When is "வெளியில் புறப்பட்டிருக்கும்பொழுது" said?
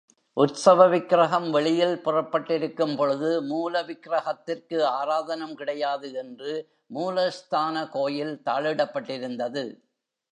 1.49-3.29